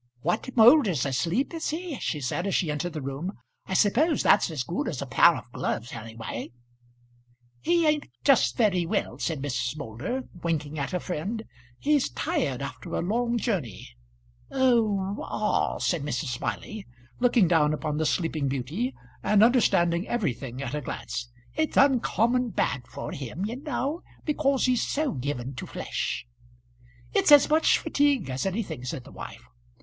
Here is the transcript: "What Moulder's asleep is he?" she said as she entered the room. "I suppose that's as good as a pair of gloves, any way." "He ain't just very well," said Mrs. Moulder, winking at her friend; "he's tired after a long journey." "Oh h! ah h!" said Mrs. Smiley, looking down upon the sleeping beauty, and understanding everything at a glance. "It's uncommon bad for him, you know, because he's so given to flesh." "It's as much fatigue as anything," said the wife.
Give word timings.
"What 0.21 0.57
Moulder's 0.57 1.05
asleep 1.05 1.53
is 1.53 1.69
he?" 1.69 1.99
she 1.99 2.21
said 2.21 2.47
as 2.47 2.55
she 2.55 2.71
entered 2.71 2.93
the 2.93 3.03
room. 3.03 3.33
"I 3.67 3.75
suppose 3.75 4.23
that's 4.23 4.49
as 4.49 4.63
good 4.63 4.87
as 4.87 4.99
a 4.99 5.05
pair 5.05 5.35
of 5.37 5.51
gloves, 5.51 5.93
any 5.93 6.15
way." 6.15 6.53
"He 7.59 7.85
ain't 7.85 8.07
just 8.23 8.57
very 8.57 8.83
well," 8.87 9.19
said 9.19 9.43
Mrs. 9.43 9.77
Moulder, 9.77 10.23
winking 10.41 10.79
at 10.79 10.89
her 10.89 10.99
friend; 10.99 11.43
"he's 11.77 12.09
tired 12.09 12.63
after 12.63 12.95
a 12.95 12.99
long 13.01 13.37
journey." 13.37 13.89
"Oh 14.49 15.13
h! 15.17 15.19
ah 15.21 15.75
h!" 15.75 15.83
said 15.83 16.01
Mrs. 16.01 16.29
Smiley, 16.29 16.87
looking 17.19 17.47
down 17.47 17.71
upon 17.71 17.97
the 17.97 18.05
sleeping 18.07 18.47
beauty, 18.47 18.95
and 19.21 19.43
understanding 19.43 20.07
everything 20.07 20.63
at 20.63 20.73
a 20.73 20.81
glance. 20.81 21.29
"It's 21.55 21.77
uncommon 21.77 22.49
bad 22.49 22.87
for 22.87 23.11
him, 23.11 23.45
you 23.45 23.57
know, 23.57 24.01
because 24.25 24.65
he's 24.65 24.81
so 24.81 25.11
given 25.11 25.53
to 25.53 25.67
flesh." 25.67 26.25
"It's 27.13 27.31
as 27.31 27.47
much 27.51 27.77
fatigue 27.77 28.31
as 28.31 28.47
anything," 28.47 28.83
said 28.83 29.03
the 29.03 29.11
wife. 29.11 29.43